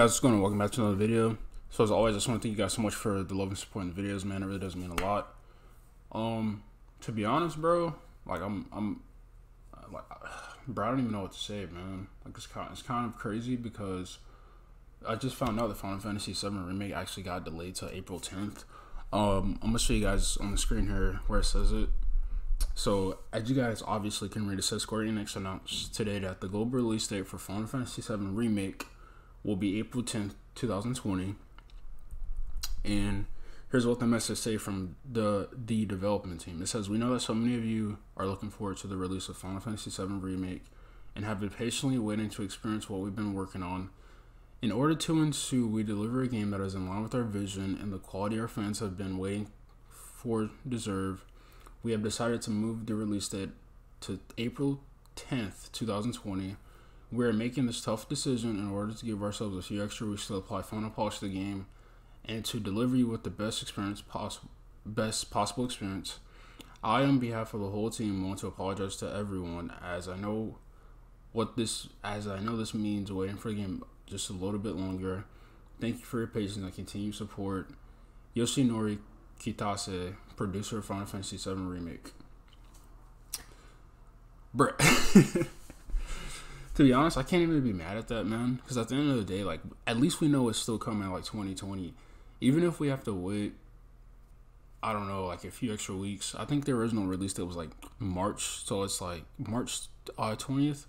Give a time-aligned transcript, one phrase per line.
[0.00, 0.40] guys, what's going on?
[0.40, 1.38] Welcome back to another video.
[1.70, 3.50] So as always, I just want to thank you guys so much for the love
[3.50, 4.42] and support in the videos, man.
[4.42, 5.36] It really does mean a lot.
[6.10, 6.64] Um,
[7.02, 7.94] to be honest, bro,
[8.26, 9.02] like I'm, I'm,
[9.92, 10.02] like,
[10.66, 12.08] bro, I don't even know what to say, man.
[12.24, 14.18] Like it's kind, it's kind of crazy because
[15.06, 18.64] I just found out the Final Fantasy VII remake actually got delayed to April 10th.
[19.12, 21.88] Um, I'm gonna show you guys on the screen here where it says it.
[22.74, 26.48] So, as you guys obviously can read, it says Square Enix announced today that the
[26.48, 28.86] global release date for Final Fantasy VII Remake
[29.44, 31.36] will be April 10th, 2020.
[32.84, 33.26] And
[33.70, 36.60] here's what the message say from the the development team.
[36.60, 39.28] It says, "We know that so many of you are looking forward to the release
[39.28, 40.64] of Final Fantasy VII Remake
[41.14, 43.90] and have been patiently waiting to experience what we've been working on.
[44.60, 47.78] In order to ensue, we deliver a game that is in line with our vision
[47.80, 49.48] and the quality our fans have been waiting
[49.90, 51.24] for deserve.
[51.82, 53.50] We have decided to move the release date
[54.00, 54.80] to April
[55.16, 56.56] 10th, 2020."
[57.14, 60.26] We are making this tough decision in order to give ourselves a few extra weeks
[60.26, 61.66] to apply final polish to the game
[62.24, 64.50] and to deliver you with the best experience possible,
[64.84, 66.18] best possible experience.
[66.82, 70.58] I, on behalf of the whole team, want to apologize to everyone as I know
[71.30, 74.74] what this as I know this means waiting for the game just a little bit
[74.74, 75.24] longer.
[75.80, 77.70] Thank you for your patience and continued support.
[78.34, 78.98] Yoshinori
[79.40, 82.10] Kitase, producer of Final Fantasy VII Remake.
[84.56, 85.46] Bruh.
[86.74, 88.56] to be honest, I can't even be mad at that, man.
[88.56, 91.10] Because at the end of the day, like, at least we know it's still coming
[91.10, 91.94] like 2020.
[92.40, 93.54] Even if we have to wait,
[94.82, 96.34] I don't know, like a few extra weeks.
[96.34, 99.82] I think the original release date was like March, so it's like March
[100.18, 100.86] uh, 20th.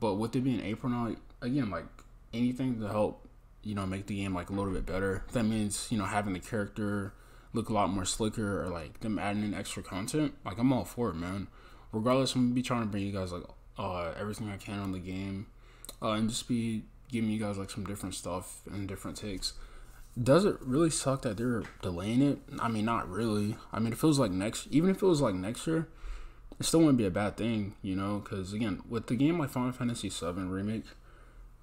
[0.00, 1.84] But with it being April now, again, like
[2.32, 3.28] anything to help,
[3.62, 5.24] you know, make the game like a little bit better.
[5.32, 7.12] That means, you know, having the character
[7.52, 10.34] look a lot more slicker or like them adding in extra content.
[10.44, 11.48] Like, I'm all for it, man.
[11.92, 13.44] Regardless, I'm gonna be trying to bring you guys like
[13.78, 15.46] uh, everything I can on the game,
[16.00, 19.52] uh, and just be giving you guys like some different stuff and different takes.
[20.20, 22.38] Does it really suck that they're delaying it?
[22.58, 23.56] I mean, not really.
[23.72, 25.88] I mean, it feels like next, even if it was like next year,
[26.58, 28.18] it still wouldn't be a bad thing, you know?
[28.18, 30.84] Because again, with the game like Final Fantasy VII remake,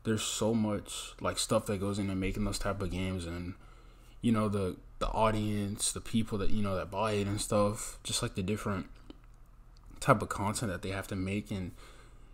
[0.03, 3.53] there's so much like stuff that goes into making those type of games, and
[4.21, 7.99] you know the the audience, the people that you know that buy it and stuff,
[8.03, 8.87] just like the different
[9.99, 11.71] type of content that they have to make and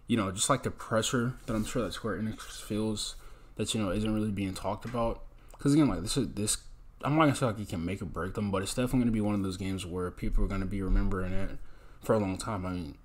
[0.07, 3.15] you know, just like the pressure that I'm sure that Square Enix feels
[3.55, 5.23] that you know isn't really being talked about.
[5.51, 6.57] Because again, like this is this,
[7.01, 9.11] I'm not gonna say like you can make or break them, but it's definitely gonna
[9.11, 11.51] be one of those games where people are gonna be remembering it
[12.01, 12.65] for a long time.
[12.65, 12.97] I mean,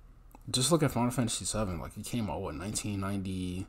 [0.49, 1.77] just look at Final Fantasy VII.
[1.77, 3.67] Like it came out what 1990.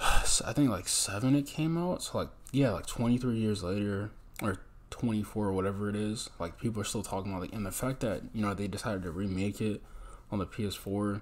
[0.00, 2.02] I think like seven it came out.
[2.02, 6.30] So like yeah, like 23 years later or 24 or whatever it is.
[6.38, 9.02] Like people are still talking about it, and the fact that you know they decided
[9.02, 9.82] to remake it
[10.30, 11.20] on the PS4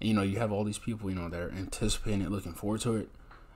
[0.00, 2.54] and, you know, you have all these people, you know, that are anticipating it, looking
[2.54, 3.08] forward to it.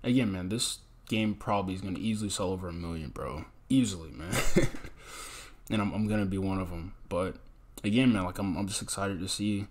[0.02, 0.78] Again, man, this
[1.08, 3.44] game probably is going to easily sell over a million, bro.
[3.68, 4.32] Easily, man.
[5.70, 6.94] and I'm, I'm going to be one of them.
[7.08, 7.36] But
[7.84, 9.66] again, man, like, I'm, I'm just excited to see.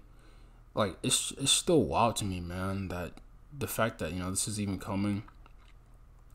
[0.74, 3.14] Like, it's, it's still wild to me, man, that
[3.58, 5.24] the fact that, you know, this is even coming,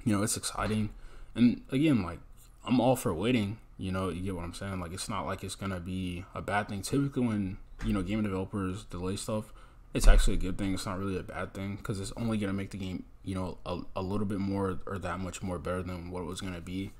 [0.04, 0.90] you know, it's exciting.
[1.34, 2.18] And again, like,
[2.64, 3.58] I'm all for waiting.
[3.78, 4.80] You know, you get what I'm saying?
[4.80, 6.82] Like, it's not like it's going to be a bad thing.
[6.82, 9.52] Typically, when, you know, game developers delay stuff,
[9.94, 10.74] it's actually a good thing.
[10.74, 13.58] It's not really a bad thing because it's only gonna make the game, you know,
[13.66, 16.60] a, a little bit more or that much more better than what it was gonna
[16.60, 16.92] be.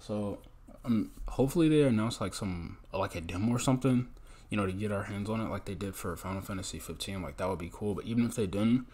[0.00, 0.38] So,
[0.84, 4.08] um, hopefully they announce like some like a demo or something,
[4.50, 7.22] you know, to get our hands on it, like they did for Final Fantasy 15.
[7.22, 7.94] Like that would be cool.
[7.94, 8.86] But even if they didn't,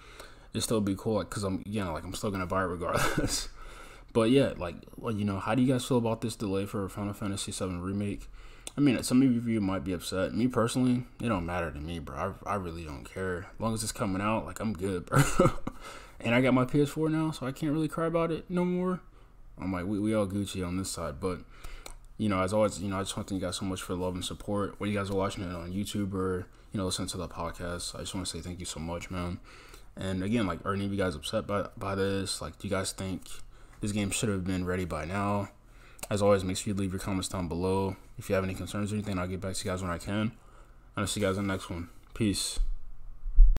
[0.53, 1.15] it still be cool.
[1.15, 3.49] Like, cause I'm, you know, like I'm still gonna buy it regardless.
[4.13, 6.89] but yeah, like, well, you know, how do you guys feel about this delay for
[6.91, 8.29] Final Fantasy 7 remake?
[8.77, 10.35] I mean, some of you might be upset.
[10.35, 12.35] Me personally, it don't matter to me, bro.
[12.45, 13.47] I, I really don't care.
[13.55, 15.23] As long as it's coming out, like I'm good, bro.
[16.21, 19.01] and I got my PS4 now, so I can't really cry about it no more.
[19.61, 21.39] I'm like, we, we all Gucci on this side, but
[22.19, 23.83] you know, as always, you know, I just want to thank you guys so much
[23.83, 24.75] for the love and support.
[24.79, 27.95] When you guys are watching it on YouTube or you know, listening to the podcast,
[27.95, 29.39] I just want to say thank you so much, man.
[29.97, 32.43] And again, like, are any of you guys upset by by this?
[32.43, 33.23] Like, do you guys think
[33.81, 35.51] this game should have been ready by now?
[36.11, 37.97] As always, make sure you leave your comments down below.
[38.19, 39.99] If you have any concerns or anything, I'll get back to you guys when I
[39.99, 40.21] can.
[40.21, 40.33] And
[40.97, 41.89] I'll see you guys in the next one.
[42.13, 42.61] Peace.